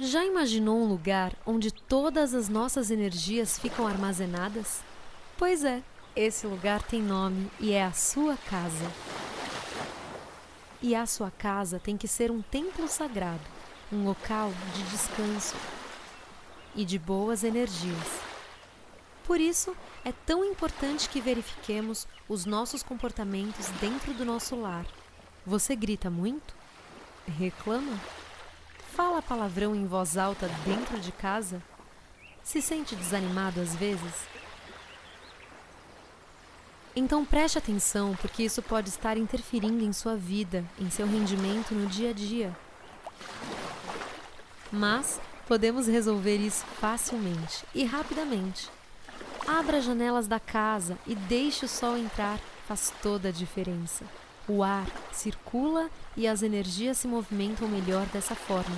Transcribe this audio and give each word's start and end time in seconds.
Já 0.00 0.24
imaginou 0.24 0.78
um 0.78 0.86
lugar 0.86 1.34
onde 1.44 1.72
todas 1.72 2.32
as 2.32 2.48
nossas 2.48 2.88
energias 2.88 3.58
ficam 3.58 3.84
armazenadas? 3.84 4.80
Pois 5.36 5.64
é, 5.64 5.82
esse 6.14 6.46
lugar 6.46 6.80
tem 6.80 7.02
nome 7.02 7.50
e 7.58 7.72
é 7.72 7.82
a 7.82 7.90
sua 7.90 8.36
casa. 8.36 8.92
E 10.80 10.94
a 10.94 11.04
sua 11.04 11.32
casa 11.32 11.80
tem 11.80 11.96
que 11.96 12.06
ser 12.06 12.30
um 12.30 12.40
templo 12.40 12.86
sagrado, 12.86 13.42
um 13.92 14.04
local 14.04 14.52
de 14.72 14.84
descanso 14.84 15.56
e 16.76 16.84
de 16.84 16.96
boas 16.96 17.42
energias. 17.42 18.20
Por 19.24 19.40
isso, 19.40 19.76
é 20.04 20.12
tão 20.24 20.44
importante 20.44 21.08
que 21.08 21.20
verifiquemos 21.20 22.06
os 22.28 22.46
nossos 22.46 22.84
comportamentos 22.84 23.66
dentro 23.80 24.14
do 24.14 24.24
nosso 24.24 24.54
lar. 24.54 24.86
Você 25.44 25.74
grita 25.74 26.08
muito? 26.08 26.54
Reclama? 27.26 27.98
Fala 28.98 29.22
palavrão 29.22 29.76
em 29.76 29.86
voz 29.86 30.16
alta 30.18 30.50
dentro 30.66 30.98
de 30.98 31.12
casa? 31.12 31.62
Se 32.42 32.60
sente 32.60 32.96
desanimado 32.96 33.60
às 33.60 33.72
vezes? 33.76 34.12
Então 36.96 37.24
preste 37.24 37.58
atenção, 37.58 38.16
porque 38.20 38.42
isso 38.42 38.60
pode 38.60 38.88
estar 38.88 39.16
interferindo 39.16 39.84
em 39.84 39.92
sua 39.92 40.16
vida, 40.16 40.64
em 40.80 40.90
seu 40.90 41.06
rendimento 41.06 41.76
no 41.76 41.86
dia 41.86 42.10
a 42.10 42.12
dia. 42.12 42.58
Mas 44.72 45.20
podemos 45.46 45.86
resolver 45.86 46.38
isso 46.38 46.66
facilmente 46.80 47.64
e 47.72 47.84
rapidamente. 47.84 48.68
Abra 49.46 49.76
as 49.76 49.84
janelas 49.84 50.26
da 50.26 50.40
casa 50.40 50.98
e 51.06 51.14
deixe 51.14 51.66
o 51.66 51.68
sol 51.68 51.96
entrar, 51.96 52.40
faz 52.66 52.92
toda 53.00 53.28
a 53.28 53.32
diferença. 53.32 54.04
O 54.48 54.62
ar 54.62 54.86
circula 55.12 55.90
e 56.16 56.26
as 56.26 56.42
energias 56.42 56.96
se 56.96 57.06
movimentam 57.06 57.68
melhor 57.68 58.06
dessa 58.06 58.34
forma, 58.34 58.76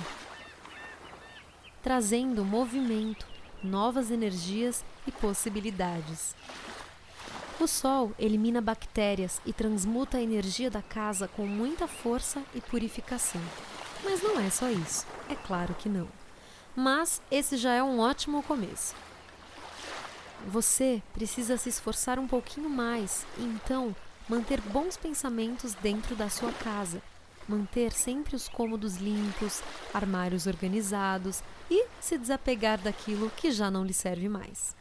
trazendo 1.81 2.43
movimento, 2.43 3.25
novas 3.63 4.11
energias 4.11 4.83
e 5.07 5.11
possibilidades. 5.11 6.35
O 7.57 7.67
sol 7.67 8.11
elimina 8.19 8.59
bactérias 8.59 9.39
e 9.45 9.53
transmuta 9.53 10.17
a 10.17 10.21
energia 10.21 10.69
da 10.69 10.81
casa 10.81 11.29
com 11.29 11.47
muita 11.47 11.87
força 11.87 12.43
e 12.53 12.59
purificação. 12.59 13.41
Mas 14.03 14.21
não 14.21 14.39
é 14.39 14.49
só 14.49 14.69
isso, 14.69 15.05
é 15.29 15.35
claro 15.35 15.73
que 15.75 15.87
não. 15.87 16.07
Mas 16.75 17.21
esse 17.31 17.55
já 17.55 17.73
é 17.73 17.81
um 17.81 17.99
ótimo 17.99 18.43
começo. 18.43 18.93
Você 20.47 21.01
precisa 21.13 21.55
se 21.55 21.69
esforçar 21.69 22.19
um 22.19 22.27
pouquinho 22.27 22.69
mais 22.69 23.25
então 23.37 23.95
manter 24.31 24.61
bons 24.61 24.95
pensamentos 24.95 25.73
dentro 25.73 26.15
da 26.15 26.29
sua 26.29 26.53
casa, 26.53 27.01
manter 27.49 27.91
sempre 27.91 28.33
os 28.33 28.47
cômodos 28.47 28.95
limpos, 28.95 29.61
armários 29.93 30.47
organizados 30.47 31.43
e 31.69 31.85
se 31.99 32.17
desapegar 32.17 32.79
daquilo 32.79 33.29
que 33.31 33.51
já 33.51 33.69
não 33.69 33.83
lhe 33.83 33.93
serve 33.93 34.29
mais. 34.29 34.73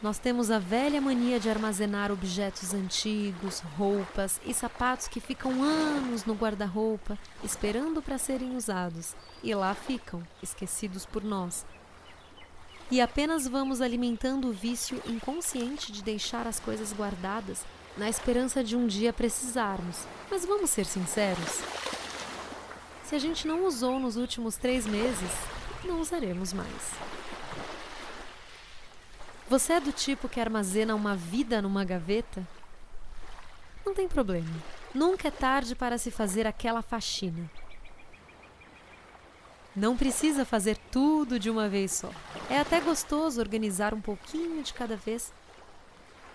Nós 0.00 0.20
temos 0.20 0.52
a 0.52 0.60
velha 0.60 1.00
mania 1.00 1.40
de 1.40 1.50
armazenar 1.50 2.12
objetos 2.12 2.72
antigos, 2.72 3.58
roupas 3.76 4.40
e 4.46 4.54
sapatos 4.54 5.08
que 5.08 5.18
ficam 5.18 5.64
anos 5.64 6.24
no 6.24 6.34
guarda-roupa, 6.34 7.18
esperando 7.42 8.00
para 8.00 8.18
serem 8.18 8.56
usados, 8.56 9.16
e 9.42 9.52
lá 9.52 9.74
ficam, 9.74 10.22
esquecidos 10.40 11.04
por 11.04 11.24
nós, 11.24 11.66
e 12.90 13.00
apenas 13.00 13.46
vamos 13.46 13.80
alimentando 13.80 14.48
o 14.48 14.52
vício 14.52 15.00
inconsciente 15.06 15.92
de 15.92 16.02
deixar 16.02 16.46
as 16.46 16.58
coisas 16.58 16.92
guardadas 16.92 17.64
na 17.96 18.08
esperança 18.08 18.64
de 18.64 18.76
um 18.76 18.86
dia 18.86 19.12
precisarmos. 19.12 20.06
Mas 20.30 20.44
vamos 20.44 20.70
ser 20.70 20.84
sinceros: 20.84 21.60
se 23.04 23.14
a 23.14 23.18
gente 23.18 23.46
não 23.46 23.64
usou 23.64 24.00
nos 24.00 24.16
últimos 24.16 24.56
três 24.56 24.86
meses, 24.86 25.30
não 25.84 26.00
usaremos 26.00 26.52
mais. 26.52 26.92
Você 29.48 29.74
é 29.74 29.80
do 29.80 29.92
tipo 29.92 30.28
que 30.28 30.40
armazena 30.40 30.94
uma 30.94 31.16
vida 31.16 31.60
numa 31.60 31.84
gaveta? 31.84 32.46
Não 33.84 33.94
tem 33.94 34.06
problema. 34.06 34.50
Nunca 34.94 35.28
é 35.28 35.30
tarde 35.30 35.74
para 35.74 35.98
se 35.98 36.10
fazer 36.10 36.46
aquela 36.46 36.82
faxina. 36.82 37.50
Não 39.74 39.96
precisa 39.96 40.44
fazer 40.44 40.76
tudo 40.90 41.38
de 41.38 41.48
uma 41.48 41.68
vez 41.68 41.92
só. 41.92 42.10
É 42.48 42.58
até 42.58 42.80
gostoso 42.80 43.40
organizar 43.40 43.94
um 43.94 44.00
pouquinho 44.00 44.62
de 44.62 44.74
cada 44.74 44.96
vez. 44.96 45.32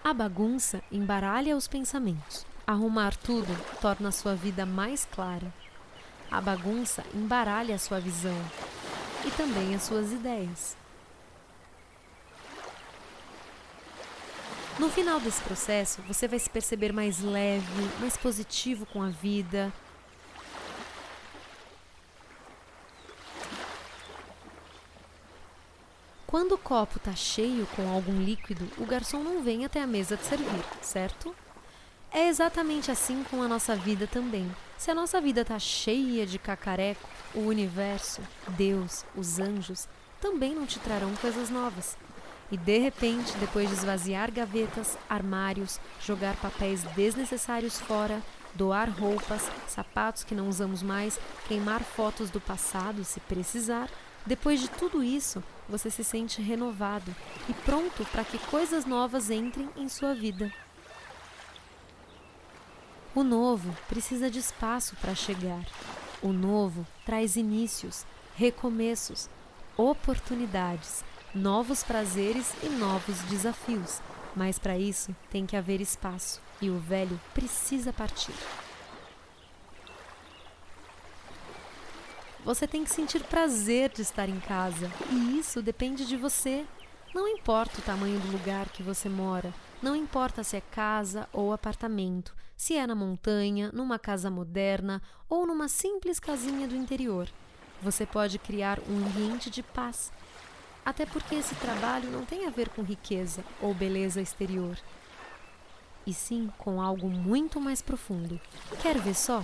A 0.03 0.13
bagunça 0.13 0.81
embaralha 0.91 1.57
os 1.57 1.67
pensamentos. 1.67 2.45
Arrumar 2.65 3.15
tudo 3.17 3.53
torna 3.81 4.09
a 4.09 4.11
sua 4.11 4.35
vida 4.35 4.65
mais 4.65 5.05
clara. 5.05 5.53
A 6.31 6.39
bagunça 6.39 7.03
embaralha 7.13 7.75
a 7.75 7.79
sua 7.79 7.99
visão 7.99 8.37
e 9.25 9.31
também 9.31 9.75
as 9.75 9.83
suas 9.83 10.11
ideias. 10.11 10.77
No 14.79 14.89
final 14.89 15.19
desse 15.19 15.41
processo, 15.41 16.01
você 16.01 16.27
vai 16.27 16.39
se 16.39 16.49
perceber 16.49 16.91
mais 16.91 17.19
leve, 17.21 17.89
mais 17.99 18.17
positivo 18.17 18.85
com 18.85 19.01
a 19.01 19.09
vida, 19.09 19.71
Quando 26.35 26.51
o 26.51 26.57
copo 26.57 26.97
está 26.97 27.15
cheio 27.15 27.65
com 27.77 27.89
algum 27.89 28.21
líquido, 28.21 28.69
o 28.77 28.85
garçom 28.85 29.23
não 29.23 29.41
vem 29.41 29.63
até 29.63 29.81
a 29.81 29.87
mesa 29.87 30.17
de 30.17 30.25
servir, 30.25 30.65
certo? 30.81 31.33
É 32.11 32.27
exatamente 32.27 32.91
assim 32.91 33.23
com 33.31 33.41
a 33.41 33.47
nossa 33.47 33.73
vida 33.73 34.05
também. 34.05 34.53
Se 34.77 34.91
a 34.91 34.93
nossa 34.93 35.21
vida 35.21 35.43
está 35.43 35.57
cheia 35.57 36.25
de 36.25 36.37
cacareco, 36.37 37.07
o 37.33 37.39
universo, 37.39 38.21
Deus, 38.49 39.05
os 39.15 39.39
anjos 39.39 39.87
também 40.19 40.53
não 40.53 40.65
te 40.65 40.77
trarão 40.77 41.15
coisas 41.21 41.49
novas. 41.49 41.97
E 42.51 42.57
de 42.57 42.79
repente, 42.79 43.31
depois 43.37 43.69
de 43.69 43.75
esvaziar 43.75 44.29
gavetas, 44.29 44.97
armários, 45.07 45.79
jogar 46.01 46.35
papéis 46.41 46.83
desnecessários 46.97 47.79
fora, 47.79 48.21
doar 48.55 48.89
roupas, 48.89 49.49
sapatos 49.67 50.23
que 50.23 50.33
não 50.33 50.49
usamos 50.49 50.81
mais, 50.81 51.19
queimar 51.47 51.81
fotos 51.81 52.29
do 52.29 52.39
passado 52.39 53.03
se 53.03 53.19
precisar, 53.19 53.89
depois 54.25 54.59
de 54.59 54.69
tudo 54.69 55.03
isso, 55.03 55.43
você 55.69 55.89
se 55.89 56.03
sente 56.03 56.41
renovado 56.41 57.15
e 57.47 57.53
pronto 57.53 58.03
para 58.05 58.23
que 58.23 58.39
coisas 58.39 58.85
novas 58.85 59.29
entrem 59.29 59.69
em 59.75 59.87
sua 59.87 60.15
vida. 60.15 60.51
O 63.13 63.23
novo 63.23 63.75
precisa 63.87 64.29
de 64.29 64.39
espaço 64.39 64.95
para 64.97 65.13
chegar. 65.13 65.63
O 66.21 66.33
novo 66.33 66.85
traz 67.05 67.35
inícios, 67.35 68.05
recomeços, 68.35 69.29
oportunidades, 69.77 71.03
novos 71.33 71.83
prazeres 71.83 72.51
e 72.63 72.67
novos 72.67 73.19
desafios. 73.29 74.01
Mas 74.35 74.59
para 74.59 74.77
isso 74.77 75.15
tem 75.29 75.45
que 75.45 75.55
haver 75.55 75.79
espaço 75.79 76.41
e 76.61 76.69
o 76.69 76.79
velho 76.79 77.19
precisa 77.33 77.91
partir. 77.91 78.33
Você 82.43 82.67
tem 82.67 82.83
que 82.83 82.91
sentir 82.91 83.23
prazer 83.23 83.91
de 83.91 84.03
estar 84.03 84.29
em 84.29 84.39
casa 84.39 84.91
e 85.11 85.39
isso 85.39 85.63
depende 85.63 86.05
de 86.05 86.15
você. 86.15 86.63
Não 87.13 87.27
importa 87.27 87.79
o 87.79 87.81
tamanho 87.81 88.19
do 88.19 88.31
lugar 88.31 88.69
que 88.69 88.83
você 88.83 89.09
mora, 89.09 89.51
não 89.81 89.95
importa 89.95 90.43
se 90.43 90.55
é 90.55 90.61
casa 90.61 91.27
ou 91.33 91.51
apartamento, 91.51 92.35
se 92.55 92.75
é 92.75 92.85
na 92.85 92.93
montanha, 92.93 93.71
numa 93.73 93.97
casa 93.97 94.29
moderna 94.29 95.01
ou 95.29 95.47
numa 95.47 95.67
simples 95.67 96.19
casinha 96.19 96.67
do 96.67 96.75
interior. 96.75 97.27
Você 97.81 98.05
pode 98.05 98.37
criar 98.37 98.79
um 98.87 98.97
ambiente 98.97 99.49
de 99.49 99.63
paz. 99.63 100.11
Até 100.85 101.05
porque 101.05 101.35
esse 101.35 101.55
trabalho 101.55 102.11
não 102.11 102.25
tem 102.25 102.45
a 102.45 102.51
ver 102.51 102.69
com 102.69 102.83
riqueza 102.83 103.43
ou 103.59 103.73
beleza 103.73 104.21
exterior, 104.21 104.77
e 106.05 106.13
sim 106.13 106.51
com 106.57 106.81
algo 106.81 107.07
muito 107.07 107.59
mais 107.59 107.81
profundo. 107.81 108.39
Quer 108.81 108.97
ver 108.99 109.15
só? 109.15 109.41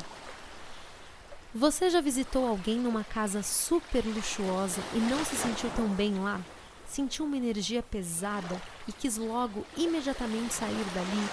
Você 1.54 1.90
já 1.90 2.00
visitou 2.00 2.48
alguém 2.48 2.78
numa 2.78 3.04
casa 3.04 3.44
super 3.44 4.06
luxuosa 4.06 4.82
e 4.94 5.00
não 5.00 5.26
se 5.26 5.36
sentiu 5.36 5.70
tão 5.76 5.88
bem 5.90 6.16
lá? 6.20 6.40
Sentiu 6.88 7.26
uma 7.26 7.36
energia 7.36 7.84
pesada 7.84 8.62
e 8.88 8.94
quis 8.94 9.18
logo 9.18 9.66
imediatamente 9.76 10.54
sair 10.54 10.86
dali? 10.94 11.30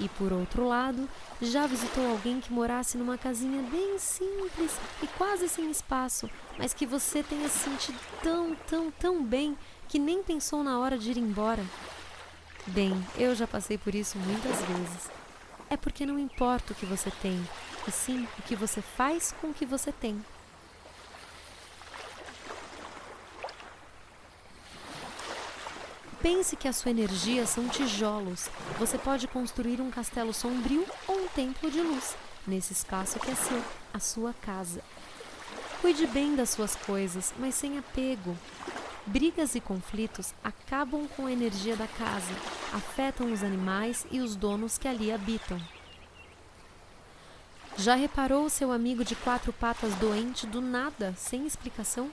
E 0.00 0.08
por 0.08 0.32
outro 0.32 0.66
lado, 0.66 1.08
já 1.42 1.66
visitou 1.66 2.08
alguém 2.08 2.40
que 2.40 2.52
morasse 2.52 2.96
numa 2.96 3.18
casinha 3.18 3.62
bem 3.62 3.98
simples 3.98 4.78
e 5.02 5.06
quase 5.06 5.48
sem 5.48 5.70
espaço, 5.70 6.30
mas 6.56 6.72
que 6.72 6.86
você 6.86 7.22
tenha 7.22 7.48
se 7.48 7.58
sentido 7.58 7.98
tão, 8.22 8.54
tão, 8.66 8.90
tão 8.92 9.24
bem 9.24 9.58
que 9.88 9.98
nem 9.98 10.22
pensou 10.22 10.62
na 10.62 10.78
hora 10.78 10.96
de 10.96 11.10
ir 11.10 11.18
embora? 11.18 11.64
Bem, 12.68 13.02
eu 13.16 13.34
já 13.34 13.46
passei 13.46 13.78
por 13.78 13.94
isso 13.94 14.18
muitas 14.18 14.60
vezes. 14.62 15.10
É 15.70 15.76
porque 15.76 16.04
não 16.04 16.18
importa 16.18 16.72
o 16.72 16.76
que 16.76 16.84
você 16.84 17.10
tem, 17.10 17.42
e 17.86 17.90
sim 17.90 18.28
o 18.38 18.42
que 18.42 18.54
você 18.54 18.82
faz 18.82 19.34
com 19.40 19.48
o 19.48 19.54
que 19.54 19.64
você 19.64 19.90
tem. 19.90 20.22
Pense 26.20 26.56
que 26.56 26.68
a 26.68 26.72
sua 26.72 26.90
energia 26.90 27.46
são 27.46 27.68
tijolos. 27.68 28.50
Você 28.78 28.98
pode 28.98 29.26
construir 29.28 29.80
um 29.80 29.90
castelo 29.90 30.34
sombrio 30.34 30.84
ou 31.06 31.16
um 31.16 31.28
templo 31.28 31.70
de 31.70 31.80
luz 31.80 32.16
nesse 32.46 32.72
espaço 32.72 33.18
que 33.20 33.30
é 33.30 33.34
seu, 33.34 33.62
a 33.94 34.00
sua 34.00 34.34
casa. 34.42 34.82
Cuide 35.80 36.06
bem 36.06 36.34
das 36.34 36.50
suas 36.50 36.74
coisas, 36.74 37.32
mas 37.38 37.54
sem 37.54 37.78
apego. 37.78 38.36
Brigas 39.08 39.54
e 39.54 39.60
conflitos 39.60 40.34
acabam 40.44 41.08
com 41.08 41.24
a 41.24 41.32
energia 41.32 41.74
da 41.74 41.86
casa, 41.86 42.30
afetam 42.74 43.32
os 43.32 43.42
animais 43.42 44.06
e 44.10 44.20
os 44.20 44.36
donos 44.36 44.76
que 44.76 44.86
ali 44.86 45.10
habitam. 45.10 45.58
Já 47.78 47.94
reparou 47.94 48.44
o 48.44 48.50
seu 48.50 48.70
amigo 48.70 49.02
de 49.02 49.14
quatro 49.14 49.50
patas 49.50 49.94
doente 49.94 50.46
do 50.46 50.60
nada, 50.60 51.14
sem 51.16 51.46
explicação? 51.46 52.10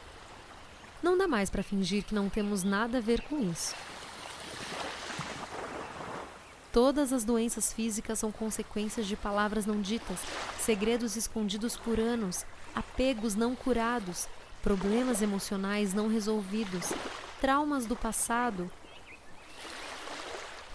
Não 1.03 1.17
dá 1.17 1.27
mais 1.27 1.49
para 1.49 1.61
fingir 1.61 2.01
que 2.01 2.15
não 2.15 2.29
temos 2.29 2.63
nada 2.63 2.99
a 2.99 3.01
ver 3.01 3.19
com 3.23 3.41
isso. 3.41 3.75
Todas 6.71 7.11
as 7.11 7.25
doenças 7.25 7.73
físicas 7.73 8.19
são 8.19 8.31
consequências 8.31 9.05
de 9.05 9.17
palavras 9.17 9.65
não 9.65 9.81
ditas, 9.81 10.19
segredos 10.61 11.17
escondidos 11.17 11.75
por 11.75 11.99
anos, 11.99 12.45
apegos 12.73 13.35
não 13.35 13.53
curados, 13.53 14.29
problemas 14.65 15.21
emocionais 15.21 15.93
não 15.93 16.07
resolvidos, 16.07 16.91
traumas 17.39 17.85
do 17.85 17.95
passado, 17.95 18.67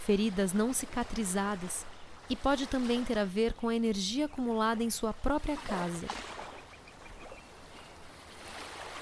feridas 0.06 0.52
não 0.52 0.72
cicatrizadas, 0.72 1.84
e 2.28 2.36
pode 2.36 2.68
também 2.68 3.02
ter 3.02 3.18
a 3.18 3.24
ver 3.24 3.52
com 3.52 3.68
a 3.68 3.74
energia 3.74 4.26
acumulada 4.26 4.84
em 4.84 4.90
sua 4.90 5.12
própria 5.12 5.56
casa. 5.56 6.06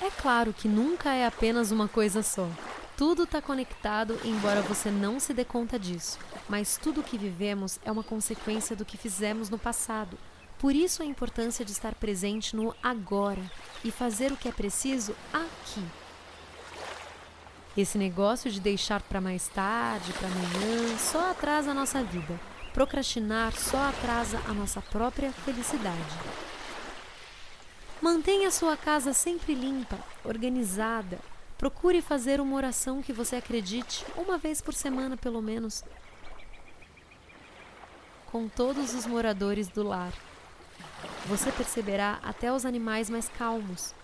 É 0.00 0.10
claro 0.22 0.54
que 0.54 0.66
nunca 0.66 1.12
é 1.12 1.26
apenas 1.26 1.70
uma 1.70 1.86
coisa 1.86 2.22
só. 2.22 2.48
Tudo 2.96 3.24
está 3.24 3.42
conectado, 3.42 4.18
embora 4.24 4.62
você 4.62 4.90
não 4.90 5.20
se 5.20 5.34
dê 5.34 5.44
conta 5.44 5.78
disso. 5.78 6.18
Mas 6.48 6.78
tudo 6.78 7.02
o 7.02 7.04
que 7.04 7.18
vivemos 7.18 7.78
é 7.84 7.92
uma 7.92 8.02
consequência 8.02 8.74
do 8.74 8.86
que 8.86 8.96
fizemos 8.96 9.50
no 9.50 9.58
passado. 9.58 10.16
Por 10.58 10.74
isso 10.74 11.02
a 11.02 11.06
importância 11.06 11.64
de 11.64 11.72
estar 11.72 11.94
presente 11.94 12.54
no 12.56 12.74
agora 12.82 13.42
e 13.84 13.90
fazer 13.90 14.32
o 14.32 14.36
que 14.36 14.48
é 14.48 14.52
preciso 14.52 15.14
aqui. 15.32 15.84
Esse 17.76 17.96
negócio 17.96 18.50
de 18.50 18.60
deixar 18.60 19.00
para 19.02 19.20
mais 19.20 19.46
tarde, 19.48 20.12
para 20.14 20.26
amanhã, 20.26 20.98
só 20.98 21.30
atrasa 21.30 21.70
a 21.70 21.74
nossa 21.74 22.02
vida. 22.02 22.38
Procrastinar 22.74 23.52
só 23.56 23.78
atrasa 23.88 24.40
a 24.48 24.52
nossa 24.52 24.80
própria 24.80 25.30
felicidade. 25.32 26.18
Mantenha 28.02 28.50
sua 28.50 28.76
casa 28.76 29.12
sempre 29.12 29.54
limpa, 29.54 29.98
organizada, 30.24 31.18
Procure 31.58 32.00
fazer 32.00 32.40
uma 32.40 32.54
oração 32.54 33.02
que 33.02 33.12
você 33.12 33.34
acredite, 33.34 34.06
uma 34.16 34.38
vez 34.38 34.60
por 34.60 34.72
semana 34.72 35.16
pelo 35.16 35.42
menos, 35.42 35.82
com 38.26 38.48
todos 38.48 38.94
os 38.94 39.04
moradores 39.04 39.66
do 39.66 39.82
lar. 39.82 40.12
Você 41.28 41.52
perceberá 41.52 42.18
até 42.22 42.50
os 42.50 42.64
animais 42.64 43.10
mais 43.10 43.28
calmos. 43.28 43.94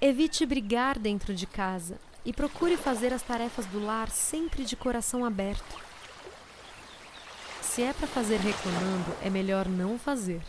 Evite 0.00 0.46
brigar 0.46 0.98
dentro 0.98 1.34
de 1.34 1.46
casa 1.46 1.98
e 2.24 2.32
procure 2.32 2.78
fazer 2.78 3.12
as 3.12 3.20
tarefas 3.20 3.66
do 3.66 3.84
lar 3.84 4.08
sempre 4.08 4.64
de 4.64 4.74
coração 4.74 5.22
aberto. 5.22 5.76
Se 7.60 7.82
é 7.82 7.92
para 7.92 8.06
fazer 8.06 8.38
reclamando, 8.40 9.14
é 9.22 9.28
melhor 9.28 9.68
não 9.68 9.98
fazer. 9.98 10.40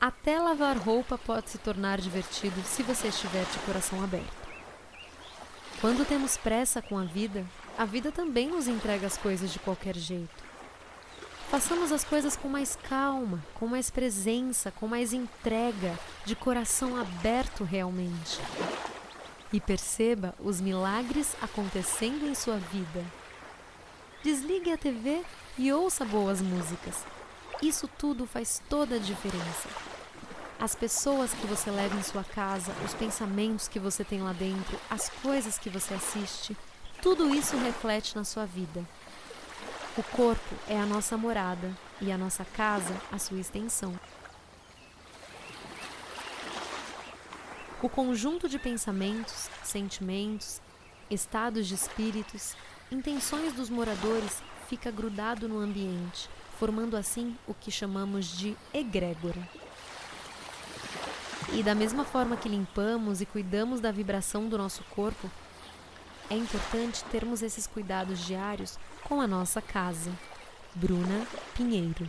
Até 0.00 0.38
lavar 0.38 0.78
roupa 0.78 1.18
pode 1.18 1.50
se 1.50 1.58
tornar 1.58 2.00
divertido 2.00 2.62
se 2.62 2.84
você 2.84 3.08
estiver 3.08 3.44
de 3.44 3.58
coração 3.66 4.04
aberto. 4.04 4.48
Quando 5.80 6.06
temos 6.06 6.36
pressa 6.36 6.80
com 6.80 6.96
a 6.96 7.04
vida, 7.04 7.44
a 7.76 7.84
vida 7.84 8.12
também 8.12 8.46
nos 8.46 8.68
entrega 8.68 9.08
as 9.08 9.16
coisas 9.16 9.52
de 9.52 9.58
qualquer 9.58 9.96
jeito. 9.96 10.47
Façamos 11.50 11.90
as 11.92 12.04
coisas 12.04 12.36
com 12.36 12.48
mais 12.48 12.76
calma, 12.76 13.42
com 13.54 13.66
mais 13.66 13.90
presença, 13.90 14.70
com 14.70 14.86
mais 14.86 15.12
entrega, 15.12 15.98
de 16.24 16.36
coração 16.36 16.96
aberto 17.00 17.64
realmente. 17.64 18.38
E 19.52 19.60
perceba 19.60 20.34
os 20.38 20.60
milagres 20.60 21.34
acontecendo 21.40 22.26
em 22.26 22.34
sua 22.34 22.56
vida. 22.56 23.04
Desligue 24.22 24.72
a 24.72 24.76
TV 24.76 25.22
e 25.56 25.72
ouça 25.72 26.04
boas 26.04 26.42
músicas. 26.42 27.04
Isso 27.62 27.88
tudo 27.98 28.26
faz 28.26 28.62
toda 28.68 28.96
a 28.96 28.98
diferença 28.98 29.68
as 30.60 30.74
pessoas 30.74 31.32
que 31.32 31.46
você 31.46 31.70
leva 31.70 31.94
em 31.96 32.02
sua 32.02 32.24
casa, 32.24 32.72
os 32.84 32.92
pensamentos 32.92 33.68
que 33.68 33.78
você 33.78 34.02
tem 34.02 34.22
lá 34.22 34.32
dentro, 34.32 34.78
as 34.90 35.08
coisas 35.08 35.56
que 35.56 35.70
você 35.70 35.94
assiste, 35.94 36.56
tudo 37.00 37.32
isso 37.32 37.56
reflete 37.56 38.16
na 38.16 38.24
sua 38.24 38.44
vida. 38.44 38.84
O 39.98 40.02
corpo 40.14 40.54
é 40.68 40.78
a 40.78 40.86
nossa 40.86 41.16
morada 41.16 41.76
e 42.00 42.12
a 42.12 42.16
nossa 42.16 42.44
casa 42.44 42.94
a 43.10 43.18
sua 43.18 43.40
extensão. 43.40 43.98
O 47.82 47.88
conjunto 47.88 48.48
de 48.48 48.60
pensamentos, 48.60 49.50
sentimentos, 49.64 50.60
estados 51.10 51.66
de 51.66 51.74
espíritos, 51.74 52.54
intenções 52.92 53.52
dos 53.52 53.68
moradores 53.68 54.40
fica 54.68 54.88
grudado 54.88 55.48
no 55.48 55.58
ambiente, 55.58 56.30
formando 56.60 56.96
assim 56.96 57.36
o 57.44 57.52
que 57.52 57.72
chamamos 57.72 58.26
de 58.38 58.56
egrégora. 58.72 59.48
E 61.52 61.60
da 61.60 61.74
mesma 61.74 62.04
forma 62.04 62.36
que 62.36 62.48
limpamos 62.48 63.20
e 63.20 63.26
cuidamos 63.26 63.80
da 63.80 63.90
vibração 63.90 64.48
do 64.48 64.56
nosso 64.56 64.84
corpo, 64.94 65.28
é 66.30 66.34
importante 66.34 67.04
termos 67.04 67.42
esses 67.42 67.66
cuidados 67.66 68.24
diários 68.26 68.78
com 69.04 69.20
a 69.20 69.26
nossa 69.26 69.60
casa. 69.62 70.10
Bruna 70.74 71.26
Pinheiro 71.54 72.08